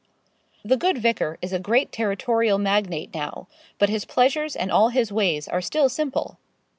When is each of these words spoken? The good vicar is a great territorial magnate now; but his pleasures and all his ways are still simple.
The 0.65 0.77
good 0.77 0.97
vicar 0.97 1.37
is 1.43 1.53
a 1.53 1.59
great 1.59 1.91
territorial 1.91 2.57
magnate 2.57 3.13
now; 3.13 3.45
but 3.77 3.87
his 3.89 4.03
pleasures 4.03 4.55
and 4.55 4.71
all 4.71 4.89
his 4.89 5.11
ways 5.11 5.47
are 5.47 5.61
still 5.61 5.89
simple. 5.89 6.39